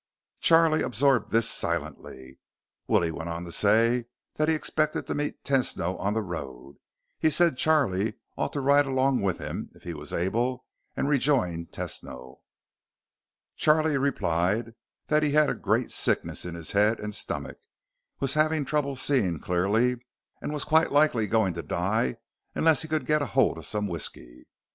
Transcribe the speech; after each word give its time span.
Charlie 0.39 0.81
absorbed 0.81 1.29
this 1.31 1.47
silently. 1.47 2.39
Willie 2.87 3.11
went 3.11 3.29
on 3.29 3.43
to 3.43 3.51
say 3.51 4.05
that 4.33 4.49
he 4.49 4.55
expected 4.55 5.05
to 5.05 5.13
meet 5.13 5.43
Tesno 5.43 5.95
on 5.99 6.15
the 6.15 6.23
road. 6.23 6.77
He 7.19 7.29
said 7.29 7.55
Charlie 7.55 8.15
ought 8.35 8.51
to 8.53 8.61
ride 8.61 8.87
along 8.87 9.21
with 9.21 9.37
him, 9.37 9.69
if 9.75 9.83
he 9.83 9.93
was 9.93 10.11
able, 10.11 10.65
and 10.97 11.07
rejoin 11.07 11.67
Tesno. 11.67 12.39
Charlie 13.55 13.95
replied 13.99 14.73
that 15.05 15.21
he 15.21 15.33
had 15.33 15.51
a 15.51 15.53
great 15.53 15.91
sickness 15.91 16.45
in 16.45 16.55
his 16.55 16.71
head 16.71 16.99
and 16.99 17.13
stomach, 17.13 17.59
was 18.19 18.33
having 18.33 18.65
trouble 18.65 18.95
seeing 18.95 19.39
clearly, 19.39 19.97
and 20.41 20.51
was 20.51 20.63
quite 20.63 20.91
likely 20.91 21.27
going 21.27 21.53
to 21.53 21.61
die 21.61 22.17
unless 22.55 22.81
he 22.81 22.87
could 22.87 23.05
get 23.05 23.21
hold 23.21 23.59
of 23.59 23.67
some 23.67 23.87
whisky. 23.87 24.47